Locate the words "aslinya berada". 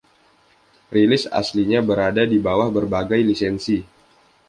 1.39-2.23